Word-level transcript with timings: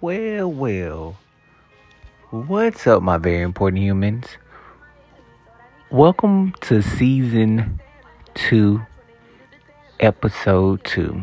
Well, 0.00 0.50
well. 0.50 1.16
What's 2.30 2.84
up, 2.88 3.00
my 3.00 3.16
very 3.16 3.42
important 3.42 3.80
humans? 3.80 4.26
Welcome 5.92 6.52
to 6.62 6.82
season 6.82 7.78
two, 8.34 8.84
episode 10.00 10.82
two. 10.82 11.22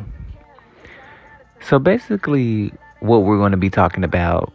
So, 1.59 1.79
basically, 1.79 2.71
what 3.01 3.23
we're 3.23 3.37
going 3.37 3.51
to 3.51 3.57
be 3.57 3.69
talking 3.69 4.05
about 4.05 4.53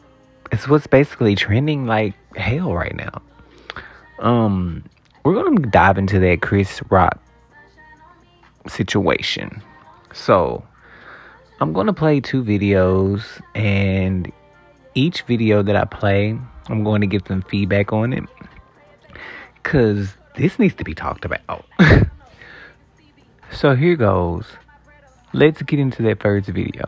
is 0.50 0.66
what's 0.66 0.86
basically 0.86 1.34
trending 1.34 1.84
like 1.84 2.14
hell 2.36 2.72
right 2.72 2.96
now. 2.96 3.20
Um, 4.20 4.82
we're 5.26 5.34
going 5.34 5.56
to 5.56 5.68
dive 5.68 5.98
into 5.98 6.18
that 6.20 6.40
Chris 6.40 6.80
Rock 6.88 7.22
situation. 8.66 9.62
So, 10.14 10.64
I'm 11.60 11.74
going 11.74 11.88
to 11.88 11.92
play 11.92 12.20
two 12.20 12.42
videos, 12.42 13.22
and 13.54 14.32
each 14.94 15.22
video 15.22 15.62
that 15.62 15.76
I 15.76 15.84
play, 15.84 16.38
I'm 16.68 16.84
going 16.84 17.02
to 17.02 17.06
give 17.06 17.22
some 17.28 17.42
feedback 17.42 17.92
on 17.92 18.14
it. 18.14 18.24
Because 19.54 20.14
this 20.36 20.58
needs 20.58 20.74
to 20.76 20.84
be 20.84 20.94
talked 20.94 21.26
about. 21.26 21.66
so 23.52 23.76
here 23.76 23.94
goes. 23.94 24.46
Let's 25.34 25.60
get 25.60 25.78
into 25.78 26.02
that 26.04 26.22
first 26.22 26.48
video. 26.48 26.86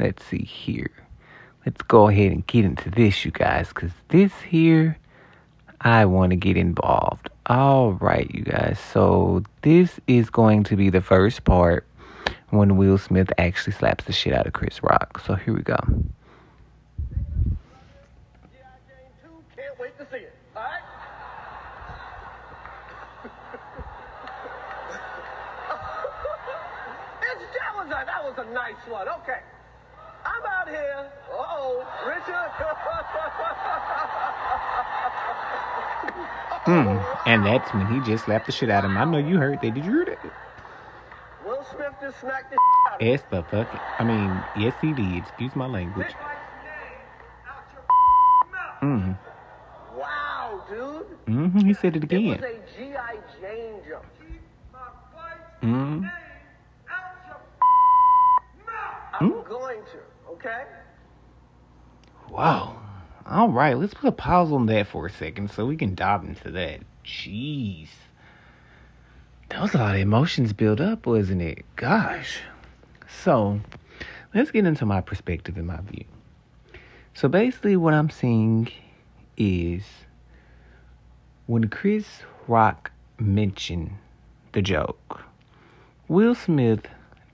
Let's 0.00 0.24
see 0.24 0.42
here. 0.42 0.90
Let's 1.64 1.82
go 1.82 2.08
ahead 2.08 2.32
and 2.32 2.44
get 2.48 2.64
into 2.64 2.90
this, 2.90 3.24
you 3.24 3.30
guys. 3.30 3.68
Because 3.68 3.92
this 4.08 4.32
here, 4.40 4.98
I 5.80 6.06
want 6.06 6.30
to 6.30 6.36
get 6.36 6.56
involved. 6.56 7.30
All 7.46 7.92
right, 7.92 8.28
you 8.34 8.42
guys. 8.42 8.80
So 8.92 9.44
this 9.62 10.00
is 10.08 10.28
going 10.28 10.64
to 10.64 10.76
be 10.76 10.90
the 10.90 11.00
first 11.00 11.44
part 11.44 11.86
when 12.50 12.76
Will 12.76 12.98
Smith 12.98 13.32
actually 13.38 13.72
slaps 13.72 14.04
the 14.04 14.12
shit 14.12 14.32
out 14.32 14.46
of 14.46 14.52
Chris 14.52 14.82
Rock. 14.82 15.20
So 15.26 15.34
here 15.34 15.54
we 15.54 15.62
go. 15.62 15.76
A 28.38 28.44
nice 28.52 28.74
one. 28.86 29.08
Okay. 29.08 29.40
I'm 30.26 30.44
out 30.44 30.68
here. 30.68 31.10
Uh-oh, 31.32 31.86
Richard. 32.06 32.50
Mm. 36.66 37.18
And 37.24 37.46
that's 37.46 37.72
when 37.72 37.86
he 37.86 38.00
just 38.00 38.26
slapped 38.26 38.44
the 38.44 38.52
shit 38.52 38.68
out 38.68 38.84
of 38.84 38.90
him. 38.90 38.98
I 38.98 39.04
know 39.04 39.16
you 39.16 39.38
heard 39.38 39.62
that. 39.62 39.72
Did 39.72 39.84
you 39.86 39.90
hear 39.90 40.04
that? 40.04 40.45
Just 42.06 42.20
smacked 42.20 42.52
the 42.52 43.04
Yes, 43.04 43.20
the 43.30 43.42
fuck. 43.42 43.66
I 43.98 44.04
mean, 44.04 44.44
yes, 44.54 44.74
he 44.80 44.92
did. 44.92 45.24
Excuse 45.24 45.56
my 45.56 45.66
language. 45.66 46.14
Mm. 48.80 49.16
Wow, 49.98 50.62
dude. 50.70 51.18
Mm-hmm. 51.26 51.58
He 51.66 51.74
said 51.74 51.96
it 51.96 52.04
It 52.04 52.04
again. 52.04 52.28
was 52.28 52.38
a 52.38 52.78
G.I. 52.78 53.16
Jane 53.40 53.80
jump. 53.88 54.04
Mm. 55.62 56.08
I'm 59.14 59.28
Hmm? 59.28 59.50
going 59.50 59.80
to, 59.82 60.32
okay? 60.34 60.62
Wow. 62.30 62.80
All 63.26 63.48
right, 63.48 63.76
let's 63.76 63.94
put 63.94 64.06
a 64.06 64.12
pause 64.12 64.52
on 64.52 64.66
that 64.66 64.86
for 64.86 65.06
a 65.06 65.10
second 65.10 65.50
so 65.50 65.66
we 65.66 65.76
can 65.76 65.96
dive 65.96 66.22
into 66.22 66.52
that. 66.52 66.82
Jeez. 67.04 67.88
That 69.48 69.62
was 69.62 69.74
a 69.74 69.78
lot 69.78 69.94
of 69.94 70.00
emotions 70.00 70.52
built 70.52 70.80
up, 70.80 71.06
wasn't 71.06 71.42
it? 71.42 71.64
Gosh. 71.76 72.40
So, 73.22 73.60
let's 74.34 74.50
get 74.50 74.66
into 74.66 74.84
my 74.84 75.00
perspective 75.00 75.56
and 75.56 75.66
my 75.66 75.80
view. 75.80 76.04
So, 77.14 77.28
basically, 77.28 77.76
what 77.76 77.94
I'm 77.94 78.10
seeing 78.10 78.68
is 79.36 79.84
when 81.46 81.68
Chris 81.68 82.22
Rock 82.48 82.90
mentioned 83.18 83.92
the 84.52 84.62
joke, 84.62 85.22
Will 86.08 86.34
Smith 86.34 86.86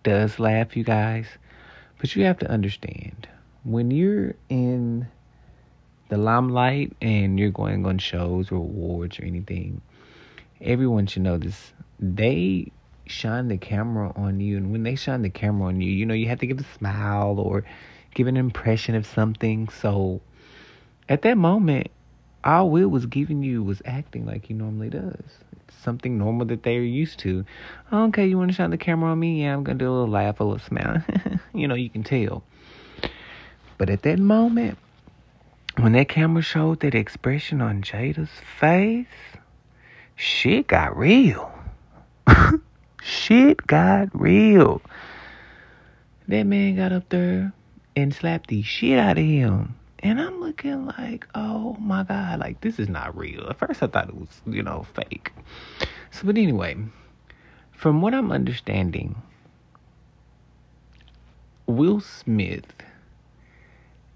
does 0.02 0.38
laugh, 0.38 0.76
you 0.76 0.84
guys, 0.84 1.26
but 1.98 2.14
you 2.14 2.24
have 2.24 2.38
to 2.38 2.50
understand 2.50 3.28
when 3.64 3.90
you're 3.90 4.34
in 4.48 5.06
the 6.08 6.16
limelight 6.16 6.92
and 7.00 7.38
you're 7.38 7.50
going 7.50 7.86
on 7.86 7.98
shows 7.98 8.50
or 8.50 8.56
awards 8.56 9.18
or 9.18 9.24
anything, 9.24 9.80
everyone 10.62 11.06
should 11.06 11.22
know 11.22 11.38
this. 11.38 11.72
They 11.98 12.72
shine 13.06 13.48
the 13.48 13.58
camera 13.58 14.12
on 14.16 14.40
you, 14.40 14.56
and 14.56 14.72
when 14.72 14.82
they 14.82 14.94
shine 14.94 15.22
the 15.22 15.30
camera 15.30 15.68
on 15.68 15.80
you, 15.80 15.90
you 15.90 16.06
know, 16.06 16.14
you 16.14 16.28
have 16.28 16.40
to 16.40 16.46
give 16.46 16.60
a 16.60 16.78
smile 16.78 17.38
or 17.38 17.64
give 18.14 18.26
an 18.26 18.36
impression 18.36 18.94
of 18.94 19.06
something. 19.06 19.68
So 19.68 20.20
at 21.08 21.22
that 21.22 21.36
moment, 21.36 21.88
all 22.44 22.70
Will 22.70 22.88
was 22.88 23.06
giving 23.06 23.42
you 23.42 23.62
was 23.62 23.82
acting 23.84 24.26
like 24.26 24.46
he 24.46 24.54
normally 24.54 24.90
does. 24.90 25.22
It's 25.52 25.76
something 25.82 26.18
normal 26.18 26.46
that 26.46 26.62
they're 26.62 26.82
used 26.82 27.18
to. 27.20 27.44
Okay, 27.92 28.26
you 28.26 28.38
want 28.38 28.50
to 28.50 28.56
shine 28.56 28.70
the 28.70 28.78
camera 28.78 29.10
on 29.10 29.20
me? 29.20 29.42
Yeah, 29.42 29.54
I'm 29.54 29.64
to 29.64 29.74
do 29.74 29.88
a 29.88 29.92
little 29.92 30.08
laugh, 30.08 30.40
a 30.40 30.44
little 30.44 30.58
smile. 30.58 31.04
you 31.54 31.68
know, 31.68 31.74
you 31.74 31.90
can 31.90 32.02
tell. 32.02 32.42
But 33.78 33.90
at 33.90 34.02
that 34.02 34.18
moment, 34.18 34.78
when 35.78 35.92
that 35.92 36.08
camera 36.08 36.42
showed 36.42 36.80
that 36.80 36.94
expression 36.94 37.60
on 37.62 37.82
Jada's 37.82 38.30
face, 38.58 39.06
shit 40.16 40.66
got 40.66 40.96
real. 40.96 41.52
shit 43.02 43.66
got 43.66 44.08
real. 44.12 44.82
That 46.28 46.44
man 46.44 46.76
got 46.76 46.92
up 46.92 47.08
there 47.08 47.52
and 47.96 48.14
slapped 48.14 48.48
the 48.48 48.62
shit 48.62 48.98
out 48.98 49.18
of 49.18 49.24
him. 49.24 49.74
And 49.98 50.20
I'm 50.20 50.40
looking 50.40 50.86
like, 50.86 51.26
oh 51.34 51.76
my 51.78 52.02
God, 52.02 52.40
like 52.40 52.60
this 52.60 52.78
is 52.78 52.88
not 52.88 53.16
real. 53.16 53.46
At 53.48 53.58
first 53.58 53.82
I 53.82 53.86
thought 53.86 54.08
it 54.08 54.16
was, 54.16 54.40
you 54.46 54.62
know, 54.62 54.86
fake. 54.94 55.32
So, 56.10 56.22
but 56.24 56.36
anyway, 56.36 56.76
from 57.72 58.02
what 58.02 58.14
I'm 58.14 58.32
understanding, 58.32 59.14
Will 61.66 62.00
Smith 62.00 62.66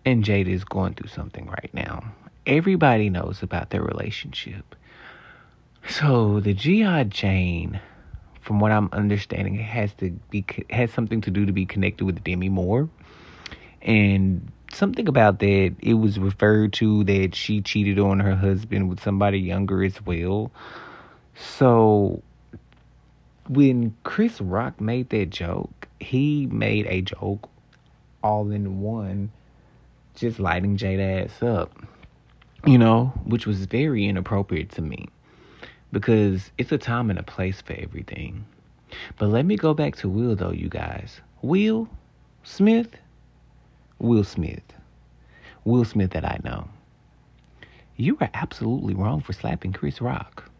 and 0.04 0.24
Jada 0.24 0.48
is 0.48 0.64
going 0.64 0.94
through 0.94 1.08
something 1.08 1.46
right 1.46 1.70
now. 1.72 2.04
Everybody 2.46 3.10
knows 3.10 3.42
about 3.42 3.70
their 3.70 3.82
relationship. 3.82 4.76
So 5.88 6.40
the 6.40 6.52
G.I. 6.52 7.04
Jane, 7.04 7.80
from 8.40 8.58
what 8.58 8.72
I'm 8.72 8.88
understanding, 8.92 9.54
has 9.56 9.92
to 9.94 10.10
be 10.30 10.44
has 10.70 10.90
something 10.92 11.20
to 11.22 11.30
do 11.30 11.46
to 11.46 11.52
be 11.52 11.64
connected 11.64 12.04
with 12.04 12.22
Demi 12.24 12.48
Moore, 12.48 12.88
and 13.82 14.50
something 14.72 15.06
about 15.08 15.38
that. 15.38 15.74
It 15.80 15.94
was 15.94 16.18
referred 16.18 16.72
to 16.74 17.04
that 17.04 17.34
she 17.34 17.60
cheated 17.60 17.98
on 17.98 18.20
her 18.20 18.34
husband 18.34 18.88
with 18.88 19.00
somebody 19.00 19.38
younger 19.38 19.84
as 19.84 20.04
well. 20.04 20.50
So 21.36 22.22
when 23.48 23.94
Chris 24.02 24.40
Rock 24.40 24.80
made 24.80 25.10
that 25.10 25.30
joke, 25.30 25.88
he 26.00 26.46
made 26.46 26.86
a 26.88 27.02
joke 27.02 27.48
all 28.22 28.50
in 28.50 28.80
one 28.80 29.30
just 30.16 30.40
lighting 30.40 30.76
Jada 30.76 31.24
ass 31.24 31.42
up. 31.42 31.72
You 32.66 32.78
know, 32.78 33.12
which 33.24 33.46
was 33.46 33.66
very 33.66 34.06
inappropriate 34.06 34.70
to 34.72 34.82
me. 34.82 35.08
Because 35.92 36.50
it's 36.58 36.72
a 36.72 36.78
time 36.78 37.10
and 37.10 37.18
a 37.18 37.22
place 37.22 37.60
for 37.60 37.74
everything. 37.74 38.44
But 39.18 39.28
let 39.28 39.46
me 39.46 39.56
go 39.56 39.74
back 39.74 39.96
to 39.96 40.08
Will 40.08 40.36
though, 40.36 40.52
you 40.52 40.68
guys. 40.68 41.20
Will 41.42 41.88
Smith? 42.42 42.96
Will 43.98 44.24
Smith. 44.24 44.62
Will 45.64 45.84
Smith 45.84 46.10
that 46.10 46.24
I 46.24 46.38
know. 46.44 46.68
You 47.96 48.18
are 48.20 48.30
absolutely 48.34 48.94
wrong 48.94 49.20
for 49.20 49.32
slapping 49.32 49.72
Chris 49.72 50.00
Rock. 50.00 50.50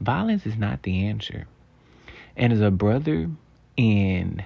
Violence 0.00 0.46
is 0.46 0.56
not 0.56 0.82
the 0.82 1.06
answer. 1.06 1.46
And 2.36 2.52
as 2.52 2.60
a 2.60 2.70
brother 2.70 3.30
in 3.76 4.44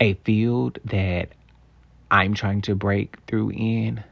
a 0.00 0.14
field 0.14 0.78
that 0.84 1.30
I'm 2.10 2.34
trying 2.34 2.60
to 2.62 2.74
break 2.74 3.16
through 3.26 3.50
in, 3.50 4.04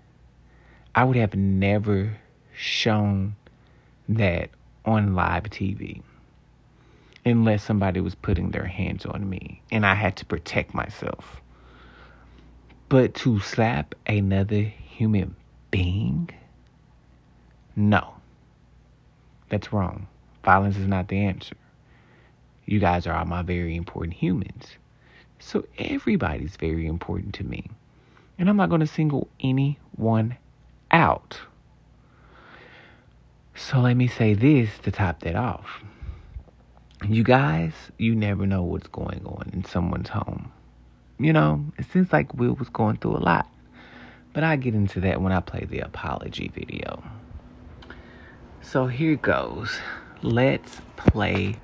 I 0.95 1.05
would 1.05 1.17
have 1.17 1.35
never 1.35 2.17
shown 2.55 3.37
that 4.09 4.51
on 4.85 5.15
live 5.15 5.45
TV 5.45 6.03
unless 7.25 7.63
somebody 7.63 8.01
was 8.01 8.15
putting 8.15 8.51
their 8.51 8.67
hands 8.67 9.07
on 9.07 9.29
me 9.29 9.63
and 9.71 9.87
I 9.87 9.95
had 9.95 10.17
to 10.17 10.25
protect 10.25 10.75
myself. 10.75 11.41
But 12.89 13.15
to 13.17 13.41
slap 13.41 13.95
another 14.07 14.63
human 14.63 15.37
being? 15.71 16.31
No. 17.77 18.15
That's 19.49 19.73
wrong. 19.73 20.07
Violence 20.45 20.77
is 20.77 20.87
not 20.87 21.09
the 21.09 21.19
answer. 21.19 21.57
You 22.67 22.81
guys 22.81 23.07
are 23.07 23.15
all 23.15 23.25
my 23.25 23.43
very 23.43 23.77
important 23.77 24.15
humans. 24.15 24.77
So 25.39 25.65
everybody's 25.79 26.57
very 26.57 26.87
important 26.87 27.35
to 27.35 27.45
me. 27.45 27.67
And 28.39 28.49
I'm 28.49 28.57
not 28.57 28.69
going 28.69 28.81
to 28.81 28.87
single 28.87 29.29
anyone 29.41 30.37
out. 30.91 31.39
So 33.55 33.81
let 33.81 33.97
me 33.97 34.07
say 34.09 34.35
this 34.35 34.71
to 34.85 34.91
top 34.91 35.21
that 35.21 35.37
off. 35.37 35.83
You 37.07 37.23
guys, 37.25 37.73
you 37.99 38.15
never 38.15 38.47
know 38.47 38.63
what's 38.63 38.87
going 38.89 39.23
on 39.27 39.51
in 39.53 39.65
someone's 39.65 40.09
home. 40.09 40.53
You 41.19 41.33
know, 41.33 41.65
it 41.79 41.87
seems 41.93 42.13
like 42.13 42.35
Will 42.35 42.55
was 42.55 42.69
going 42.69 42.97
through 42.97 43.17
a 43.17 43.19
lot. 43.19 43.49
But 44.33 44.45
I 44.45 44.57
get 44.57 44.75
into 44.75 45.01
that 45.01 45.21
when 45.21 45.33
I 45.33 45.41
play 45.41 45.67
the 45.69 45.81
apology 45.81 46.51
video. 46.55 47.03
So 48.63 48.87
here 48.87 49.17
goes. 49.17 49.79
Let's 50.23 50.81
play 50.97 51.57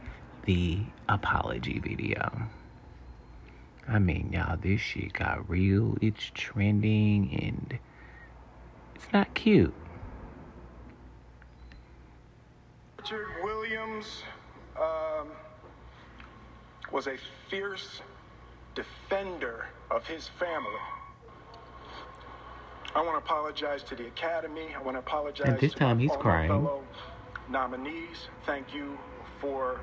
the 0.45 0.81
apology 1.09 1.79
video. 1.79 2.31
I 3.87 3.99
mean, 3.99 4.31
y'all, 4.33 4.59
this 4.59 4.81
shit 4.81 5.15
got 5.15 5.49
real. 5.49 5.97
It's 6.03 6.31
trending 6.35 7.35
and 7.41 7.79
it's 8.95 9.07
not 9.13 9.33
cute. 9.35 9.75
Richard 13.11 13.43
Williams 13.43 14.23
um, 14.79 15.29
was 16.93 17.07
a 17.07 17.17
fierce 17.49 18.03
defender 18.75 19.65
of 19.91 20.07
his 20.07 20.29
family. 20.39 20.69
I 22.95 23.01
want 23.01 23.15
to 23.15 23.25
apologize 23.25 23.83
to 23.85 23.97
the 23.97 24.09
Academy. 24.09 24.75
I 24.77 24.83
want 24.83 24.97
to 24.97 24.99
apologize 24.99 25.49
And 25.49 25.59
this 25.59 25.73
to 25.73 25.79
time 25.79 25.97
my 25.97 26.03
he's 26.03 26.13
crying. 26.19 26.49
fellow 26.49 26.85
nominees. 27.49 28.29
Thank 28.45 28.75
you 28.75 28.99
for 29.41 29.81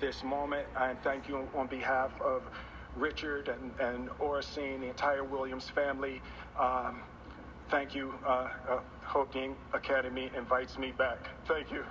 this 0.00 0.24
moment, 0.24 0.66
and 0.76 1.00
thank 1.04 1.28
you 1.28 1.46
on 1.54 1.68
behalf 1.68 2.10
of 2.20 2.42
Richard 2.96 3.50
and, 3.50 3.70
and 3.78 4.08
the 4.80 4.88
entire 4.88 5.22
Williams 5.22 5.68
family. 5.68 6.20
Um, 6.58 7.02
thank 7.70 7.94
you. 7.94 8.14
Uh, 8.26 8.48
uh, 8.68 8.80
hope 9.04 9.32
the 9.32 9.54
Academy 9.74 10.32
invites 10.36 10.76
me 10.76 10.92
back. 10.98 11.28
Thank 11.46 11.70
you. 11.70 11.84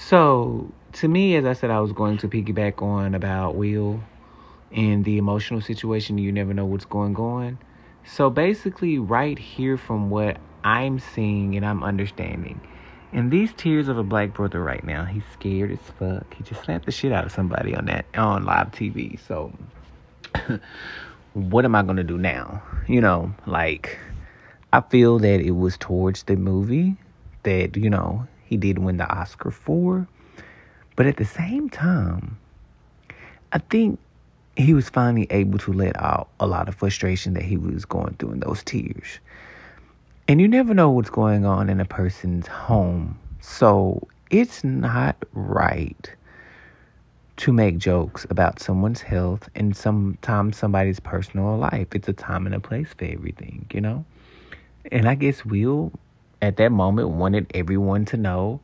So, 0.00 0.72
to 0.94 1.08
me, 1.08 1.36
as 1.36 1.44
I 1.44 1.52
said, 1.52 1.70
I 1.70 1.78
was 1.78 1.92
going 1.92 2.16
to 2.18 2.28
piggyback 2.28 2.82
on 2.82 3.14
about 3.14 3.54
Will 3.54 4.02
and 4.72 5.04
the 5.04 5.18
emotional 5.18 5.60
situation. 5.60 6.16
You 6.16 6.32
never 6.32 6.54
know 6.54 6.64
what's 6.64 6.86
going 6.86 7.16
on. 7.16 7.58
So, 8.02 8.30
basically, 8.30 8.98
right 8.98 9.38
here 9.38 9.76
from 9.76 10.08
what 10.08 10.38
I'm 10.64 10.98
seeing 11.00 11.54
and 11.54 11.66
I'm 11.66 11.84
understanding, 11.84 12.62
in 13.12 13.28
these 13.28 13.52
tears 13.52 13.88
of 13.88 13.98
a 13.98 14.02
black 14.02 14.32
brother 14.32 14.64
right 14.64 14.82
now, 14.82 15.04
he's 15.04 15.22
scared 15.34 15.70
as 15.70 15.78
fuck. 15.98 16.32
He 16.32 16.44
just 16.44 16.64
slapped 16.64 16.86
the 16.86 16.92
shit 16.92 17.12
out 17.12 17.26
of 17.26 17.30
somebody 17.30 17.76
on 17.76 17.84
that 17.84 18.06
on 18.14 18.46
live 18.46 18.72
TV. 18.72 19.20
So, 19.28 19.52
what 21.34 21.66
am 21.66 21.74
I 21.74 21.82
gonna 21.82 22.04
do 22.04 22.16
now? 22.16 22.62
You 22.88 23.02
know, 23.02 23.34
like 23.46 23.98
I 24.72 24.80
feel 24.80 25.18
that 25.18 25.40
it 25.42 25.52
was 25.52 25.76
towards 25.76 26.22
the 26.22 26.36
movie 26.36 26.96
that 27.42 27.76
you 27.76 27.90
know 27.90 28.26
he 28.50 28.56
did 28.56 28.78
win 28.78 28.96
the 28.96 29.08
Oscar 29.08 29.52
for, 29.52 30.08
but 30.96 31.06
at 31.06 31.18
the 31.18 31.24
same 31.24 31.70
time, 31.70 32.36
I 33.52 33.58
think 33.58 34.00
he 34.56 34.74
was 34.74 34.88
finally 34.88 35.28
able 35.30 35.60
to 35.60 35.72
let 35.72 35.96
out 36.02 36.28
a 36.40 36.48
lot 36.48 36.68
of 36.68 36.74
frustration 36.74 37.34
that 37.34 37.44
he 37.44 37.56
was 37.56 37.84
going 37.84 38.14
through 38.14 38.32
in 38.32 38.40
those 38.40 38.64
tears. 38.64 39.20
And 40.26 40.40
you 40.40 40.48
never 40.48 40.74
know 40.74 40.90
what's 40.90 41.10
going 41.10 41.46
on 41.46 41.70
in 41.70 41.80
a 41.80 41.84
person's 41.84 42.48
home. 42.48 43.16
So 43.40 44.08
it's 44.30 44.64
not 44.64 45.16
right 45.32 46.12
to 47.36 47.52
make 47.52 47.78
jokes 47.78 48.26
about 48.30 48.58
someone's 48.58 49.00
health 49.00 49.48
and 49.54 49.76
sometimes 49.76 50.56
somebody's 50.56 50.98
personal 50.98 51.56
life. 51.56 51.86
It's 51.94 52.08
a 52.08 52.12
time 52.12 52.46
and 52.46 52.54
a 52.54 52.60
place 52.60 52.88
for 52.98 53.04
everything, 53.04 53.66
you 53.72 53.80
know? 53.80 54.04
And 54.90 55.08
I 55.08 55.14
guess 55.14 55.44
Will, 55.44 55.92
at 56.42 56.56
that 56.56 56.72
moment, 56.72 57.08
wanted 57.08 57.50
everyone 57.54 58.04
to 58.06 58.16
know 58.16 58.60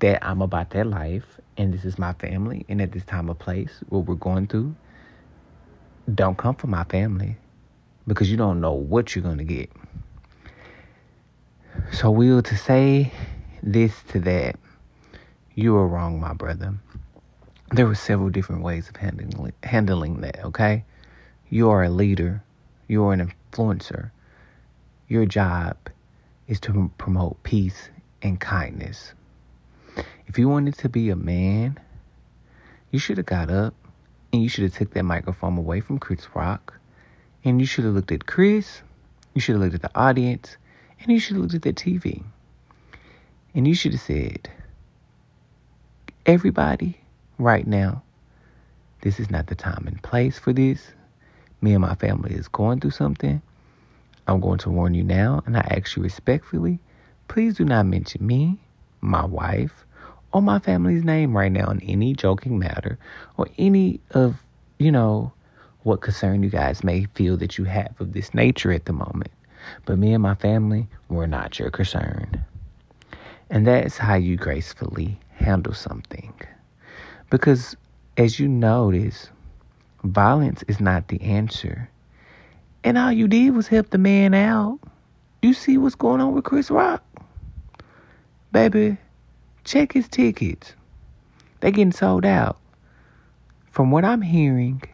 that 0.00 0.24
I'm 0.26 0.42
about 0.42 0.70
that 0.70 0.86
life 0.86 1.24
and 1.56 1.72
this 1.72 1.84
is 1.84 1.98
my 1.98 2.12
family. 2.14 2.64
And 2.68 2.80
at 2.80 2.92
this 2.92 3.04
time 3.04 3.28
of 3.28 3.38
place, 3.38 3.80
what 3.88 4.06
we're 4.06 4.14
going 4.14 4.46
through, 4.46 4.74
don't 6.14 6.36
come 6.36 6.54
for 6.54 6.66
my 6.66 6.84
family 6.84 7.36
because 8.06 8.30
you 8.30 8.36
don't 8.36 8.60
know 8.60 8.72
what 8.72 9.14
you're 9.14 9.22
going 9.22 9.38
to 9.38 9.44
get. 9.44 9.70
So, 11.92 12.10
Will, 12.10 12.42
to 12.42 12.56
say 12.56 13.12
this 13.62 14.02
to 14.08 14.20
that, 14.20 14.56
you 15.54 15.76
are 15.76 15.86
wrong, 15.86 16.20
my 16.20 16.32
brother. 16.32 16.74
There 17.72 17.86
were 17.86 17.94
several 17.94 18.30
different 18.30 18.62
ways 18.62 18.88
of 18.88 18.96
handling 18.96 19.52
handling 19.62 20.20
that. 20.20 20.44
Okay, 20.44 20.84
you 21.50 21.68
are 21.70 21.84
a 21.84 21.90
leader. 21.90 22.42
You 22.88 23.04
are 23.04 23.12
an 23.12 23.32
influencer. 23.52 24.10
Your 25.08 25.26
job 25.26 25.76
is 26.48 26.60
to 26.60 26.90
promote 26.98 27.42
peace 27.42 27.88
and 28.22 28.40
kindness. 28.40 29.12
If 30.26 30.38
you 30.38 30.48
wanted 30.48 30.76
to 30.78 30.88
be 30.88 31.10
a 31.10 31.16
man, 31.16 31.78
you 32.90 32.98
should 32.98 33.16
have 33.18 33.26
got 33.26 33.50
up 33.50 33.74
and 34.32 34.42
you 34.42 34.48
should 34.48 34.64
have 34.64 34.74
took 34.74 34.92
that 34.94 35.04
microphone 35.04 35.56
away 35.56 35.80
from 35.80 35.98
Chris 35.98 36.26
Rock, 36.34 36.78
and 37.44 37.60
you 37.60 37.66
should 37.66 37.84
have 37.84 37.94
looked 37.94 38.12
at 38.12 38.26
Chris. 38.26 38.82
You 39.34 39.40
should 39.40 39.54
have 39.54 39.62
looked 39.62 39.74
at 39.74 39.82
the 39.82 39.98
audience, 39.98 40.56
and 41.00 41.10
you 41.10 41.18
should 41.20 41.36
have 41.36 41.42
looked 41.42 41.54
at 41.54 41.62
the 41.62 41.72
TV, 41.72 42.22
and 43.54 43.66
you 43.66 43.74
should 43.74 43.92
have 43.92 44.00
said, 44.00 44.50
"Everybody, 46.24 47.00
right 47.38 47.66
now, 47.66 48.02
this 49.02 49.20
is 49.20 49.30
not 49.30 49.46
the 49.46 49.54
time 49.54 49.86
and 49.86 50.02
place 50.02 50.38
for 50.38 50.52
this. 50.52 50.90
Me 51.60 51.72
and 51.72 51.82
my 51.82 51.94
family 51.94 52.34
is 52.34 52.48
going 52.48 52.80
through 52.80 52.90
something. 52.90 53.40
I'm 54.26 54.40
going 54.40 54.58
to 54.58 54.70
warn 54.70 54.94
you 54.94 55.04
now, 55.04 55.42
and 55.46 55.56
I 55.56 55.60
ask 55.60 55.96
you 55.96 56.02
respectfully, 56.02 56.78
please 57.28 57.54
do 57.56 57.64
not 57.64 57.86
mention 57.86 58.26
me, 58.26 58.58
my 59.00 59.24
wife, 59.24 59.84
or 60.32 60.42
my 60.42 60.58
family's 60.58 61.04
name 61.04 61.36
right 61.36 61.52
now 61.52 61.70
in 61.70 61.80
any 61.82 62.12
joking 62.14 62.58
matter 62.58 62.98
or 63.36 63.46
any 63.58 64.00
of, 64.10 64.36
you 64.78 64.90
know, 64.90 65.32
what 65.82 66.00
concern 66.00 66.42
you 66.42 66.50
guys 66.50 66.82
may 66.82 67.04
feel 67.14 67.36
that 67.36 67.56
you 67.56 67.64
have 67.64 67.94
of 68.00 68.12
this 68.12 68.34
nature 68.34 68.72
at 68.72 68.86
the 68.86 68.92
moment. 68.92 69.30
But 69.84 69.98
me 69.98 70.12
and 70.12 70.22
my 70.22 70.34
family, 70.34 70.88
we're 71.08 71.26
not 71.26 71.58
your 71.58 71.70
concern. 71.70 72.44
And 73.50 73.66
that's 73.66 73.96
how 73.96 74.16
you 74.16 74.36
gracefully 74.36 75.18
handle 75.30 75.74
something. 75.74 76.34
Because 77.30 77.76
as 78.16 78.40
you 78.40 78.48
notice, 78.48 79.30
violence 80.02 80.64
is 80.68 80.80
not 80.80 81.08
the 81.08 81.20
answer. 81.22 81.88
And 82.86 82.96
all 82.96 83.10
you 83.10 83.26
did 83.26 83.52
was 83.56 83.66
help 83.66 83.90
the 83.90 83.98
man 83.98 84.32
out. 84.32 84.78
You 85.42 85.54
see 85.54 85.76
what's 85.76 85.96
going 85.96 86.20
on 86.20 86.36
with 86.36 86.44
Chris 86.44 86.70
Rock? 86.70 87.02
Baby, 88.52 88.96
check 89.64 89.92
his 89.92 90.06
tickets. 90.06 90.72
They 91.58 91.72
getting 91.72 91.90
sold 91.90 92.24
out. 92.24 92.60
From 93.72 93.90
what 93.90 94.04
I'm 94.04 94.22
hearing, 94.22 94.84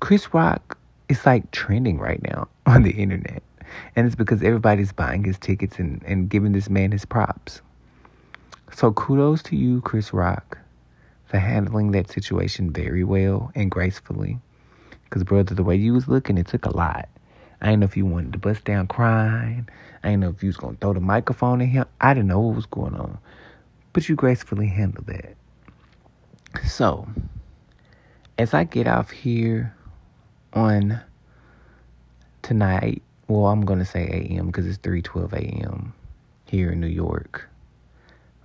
Chris 0.00 0.32
Rock 0.32 0.78
is 1.10 1.26
like 1.26 1.50
trending 1.50 1.98
right 1.98 2.22
now 2.22 2.48
on 2.66 2.84
the 2.84 2.92
internet. 2.92 3.42
And 3.94 4.06
it's 4.06 4.16
because 4.16 4.42
everybody's 4.42 4.92
buying 4.92 5.22
his 5.22 5.38
tickets 5.38 5.78
and, 5.78 6.02
and 6.06 6.30
giving 6.30 6.52
this 6.52 6.70
man 6.70 6.90
his 6.90 7.04
props. 7.04 7.60
So 8.72 8.92
kudos 8.92 9.42
to 9.42 9.56
you, 9.56 9.82
Chris 9.82 10.14
Rock, 10.14 10.56
for 11.26 11.36
handling 11.36 11.90
that 11.90 12.10
situation 12.10 12.72
very 12.72 13.04
well 13.04 13.52
and 13.54 13.70
gracefully. 13.70 14.38
Because, 15.10 15.24
brother, 15.24 15.56
the 15.56 15.64
way 15.64 15.74
you 15.74 15.92
was 15.92 16.06
looking, 16.06 16.38
it 16.38 16.46
took 16.46 16.64
a 16.66 16.76
lot. 16.76 17.08
I 17.60 17.66
didn't 17.66 17.80
know 17.80 17.86
if 17.86 17.96
you 17.96 18.06
wanted 18.06 18.32
to 18.32 18.38
bust 18.38 18.64
down 18.64 18.86
crying. 18.86 19.68
I 20.04 20.08
didn't 20.08 20.20
know 20.20 20.28
if 20.30 20.40
you 20.40 20.48
was 20.48 20.56
going 20.56 20.76
to 20.76 20.80
throw 20.80 20.92
the 20.92 21.00
microphone 21.00 21.60
at 21.60 21.68
him. 21.68 21.84
I 22.00 22.14
didn't 22.14 22.28
know 22.28 22.38
what 22.38 22.54
was 22.54 22.66
going 22.66 22.94
on. 22.94 23.18
But 23.92 24.08
you 24.08 24.14
gracefully 24.14 24.68
handled 24.68 25.08
that. 25.08 25.34
So, 26.64 27.08
as 28.38 28.54
I 28.54 28.62
get 28.62 28.86
off 28.86 29.10
here 29.10 29.74
on 30.52 31.00
tonight, 32.42 33.02
well, 33.26 33.46
I'm 33.46 33.64
going 33.64 33.80
to 33.80 33.84
say 33.84 34.06
a.m. 34.06 34.46
because 34.46 34.66
it's 34.66 34.78
3.12 34.78 35.32
a.m. 35.32 35.92
here 36.46 36.70
in 36.70 36.80
New 36.80 36.86
York. 36.86 37.48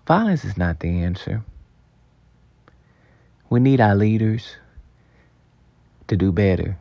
Violence 0.08 0.44
is 0.44 0.58
not 0.58 0.80
the 0.80 1.04
answer. 1.04 1.44
We 3.52 3.60
need 3.60 3.80
our 3.80 3.96
leaders 3.96 4.58
to 6.08 6.18
do 6.18 6.32
better 6.32 6.78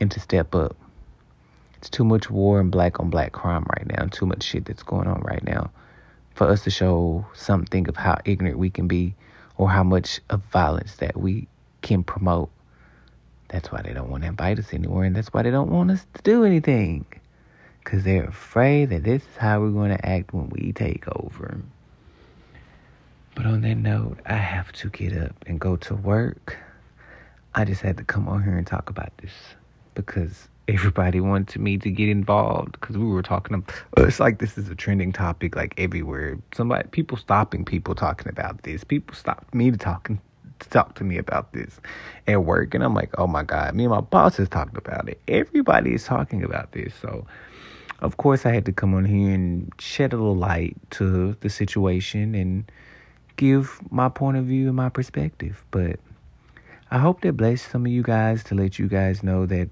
and 0.00 0.10
to 0.10 0.20
step 0.20 0.54
up. 0.54 0.76
It's 1.76 1.88
too 1.88 2.04
much 2.04 2.30
war 2.30 2.60
and 2.60 2.70
black 2.70 2.98
on 3.00 3.10
black 3.10 3.32
crime 3.32 3.64
right 3.76 3.86
now, 3.86 4.02
and 4.02 4.12
too 4.12 4.26
much 4.26 4.42
shit 4.42 4.64
that's 4.64 4.82
going 4.82 5.06
on 5.06 5.20
right 5.20 5.42
now 5.44 5.70
for 6.34 6.48
us 6.48 6.64
to 6.64 6.70
show 6.70 7.26
something 7.34 7.88
of 7.88 7.96
how 7.96 8.18
ignorant 8.24 8.58
we 8.58 8.70
can 8.70 8.86
be 8.86 9.14
or 9.56 9.68
how 9.68 9.82
much 9.82 10.20
of 10.30 10.42
violence 10.52 10.96
that 10.96 11.16
we 11.16 11.48
can 11.82 12.02
promote. 12.02 12.50
That's 13.48 13.72
why 13.72 13.82
they 13.82 13.92
don't 13.92 14.10
want 14.10 14.22
to 14.22 14.28
invite 14.28 14.58
us 14.58 14.72
anywhere, 14.72 15.04
and 15.04 15.16
that's 15.16 15.32
why 15.32 15.42
they 15.42 15.50
don't 15.50 15.70
want 15.70 15.90
us 15.90 16.06
to 16.14 16.22
do 16.22 16.44
anything. 16.44 17.06
Because 17.82 18.04
they're 18.04 18.24
afraid 18.24 18.90
that 18.90 19.04
this 19.04 19.22
is 19.22 19.36
how 19.38 19.60
we're 19.60 19.70
going 19.70 19.96
to 19.96 20.06
act 20.06 20.34
when 20.34 20.50
we 20.50 20.72
take 20.72 21.06
over. 21.16 21.58
But 23.34 23.46
on 23.46 23.62
that 23.62 23.76
note, 23.76 24.18
I 24.26 24.34
have 24.34 24.72
to 24.72 24.90
get 24.90 25.16
up 25.16 25.34
and 25.46 25.58
go 25.58 25.76
to 25.76 25.94
work. 25.94 26.58
I 27.54 27.64
just 27.64 27.80
had 27.80 27.96
to 27.98 28.04
come 28.04 28.28
on 28.28 28.42
here 28.42 28.56
and 28.56 28.66
talk 28.66 28.90
about 28.90 29.16
this 29.18 29.32
because 29.94 30.48
everybody 30.68 31.20
wanted 31.20 31.60
me 31.60 31.78
to 31.78 31.90
get 31.90 32.08
involved 32.08 32.72
because 32.72 32.96
we 32.96 33.06
were 33.06 33.22
talking. 33.22 33.54
About 33.54 33.74
uh, 33.98 34.04
it's 34.04 34.20
like 34.20 34.38
this 34.38 34.58
is 34.58 34.68
a 34.68 34.74
trending 34.74 35.12
topic, 35.12 35.56
like 35.56 35.74
everywhere. 35.78 36.38
Somebody, 36.54 36.88
people 36.88 37.16
stopping 37.16 37.64
people 37.64 37.94
talking 37.94 38.28
about 38.28 38.62
this. 38.62 38.84
People 38.84 39.16
stopped 39.16 39.54
me 39.54 39.70
to 39.70 39.76
talking 39.76 40.20
to 40.60 40.68
talk 40.70 40.94
to 40.96 41.04
me 41.04 41.18
about 41.18 41.52
this 41.52 41.80
at 42.26 42.44
work. 42.44 42.74
And 42.74 42.84
I'm 42.84 42.94
like, 42.94 43.10
oh 43.18 43.26
my 43.26 43.42
God, 43.42 43.74
me 43.74 43.84
and 43.84 43.92
my 43.92 44.00
boss 44.00 44.36
has 44.36 44.48
talked 44.48 44.76
about 44.76 45.08
it. 45.08 45.20
Everybody 45.28 45.94
is 45.94 46.04
talking 46.04 46.42
about 46.42 46.72
this. 46.72 46.94
So, 47.00 47.26
of 48.00 48.16
course, 48.16 48.46
I 48.46 48.52
had 48.52 48.64
to 48.66 48.72
come 48.72 48.94
on 48.94 49.04
here 49.04 49.30
and 49.32 49.72
shed 49.78 50.12
a 50.12 50.16
little 50.16 50.36
light 50.36 50.76
to 50.90 51.34
the 51.40 51.50
situation 51.50 52.34
and 52.34 52.70
give 53.36 53.80
my 53.90 54.08
point 54.08 54.36
of 54.36 54.44
view 54.44 54.66
and 54.68 54.76
my 54.76 54.88
perspective. 54.88 55.64
But 55.70 56.00
I 56.90 56.98
hope 56.98 57.20
that 57.20 57.36
blessed 57.36 57.70
some 57.70 57.84
of 57.84 57.92
you 57.92 58.02
guys 58.02 58.42
to 58.44 58.54
let 58.54 58.78
you 58.78 58.88
guys 58.88 59.22
know 59.22 59.44
that 59.46 59.68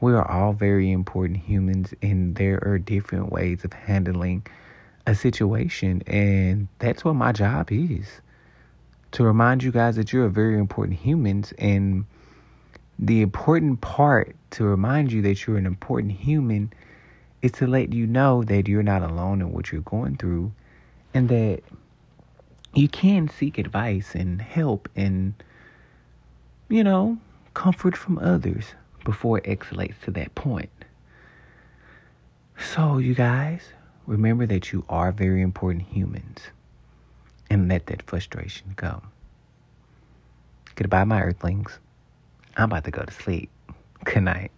we 0.00 0.12
are 0.12 0.28
all 0.28 0.52
very 0.52 0.90
important 0.90 1.38
humans 1.38 1.94
and 2.02 2.34
there 2.34 2.60
are 2.66 2.78
different 2.78 3.30
ways 3.30 3.64
of 3.64 3.72
handling 3.72 4.44
a 5.06 5.14
situation. 5.14 6.02
And 6.08 6.66
that's 6.80 7.04
what 7.04 7.14
my 7.14 7.30
job 7.32 7.70
is 7.70 8.20
to 9.12 9.22
remind 9.22 9.62
you 9.62 9.70
guys 9.70 9.94
that 9.96 10.12
you're 10.12 10.26
a 10.26 10.30
very 10.30 10.58
important 10.58 10.98
humans. 10.98 11.52
And 11.58 12.04
the 12.98 13.22
important 13.22 13.80
part 13.80 14.34
to 14.52 14.64
remind 14.64 15.12
you 15.12 15.22
that 15.22 15.46
you're 15.46 15.58
an 15.58 15.66
important 15.66 16.12
human 16.12 16.72
is 17.42 17.52
to 17.52 17.66
let 17.68 17.92
you 17.92 18.06
know 18.08 18.42
that 18.42 18.66
you're 18.66 18.82
not 18.82 19.02
alone 19.02 19.40
in 19.40 19.52
what 19.52 19.70
you're 19.70 19.82
going 19.82 20.16
through 20.16 20.52
and 21.14 21.28
that 21.28 21.62
you 22.74 22.88
can 22.88 23.28
seek 23.28 23.56
advice 23.56 24.14
and 24.14 24.42
help 24.42 24.88
and, 24.96 25.34
you 26.68 26.82
know, 26.82 27.18
comfort 27.54 27.96
from 27.96 28.18
others 28.18 28.74
before 29.04 29.38
it 29.38 29.44
escalates 29.44 30.00
to 30.04 30.10
that 30.12 30.34
point. 30.34 30.70
So, 32.58 32.98
you 32.98 33.14
guys, 33.14 33.62
remember 34.06 34.46
that 34.46 34.72
you 34.72 34.84
are 34.88 35.12
very 35.12 35.42
important 35.42 35.82
humans 35.82 36.40
and 37.50 37.68
let 37.68 37.86
that 37.86 38.02
frustration 38.02 38.72
go. 38.76 39.02
Goodbye, 40.74 41.04
my 41.04 41.22
earthlings. 41.22 41.78
I'm 42.56 42.64
about 42.64 42.84
to 42.84 42.90
go 42.90 43.02
to 43.02 43.12
sleep. 43.12 43.50
Good 44.04 44.22
night. 44.22 44.50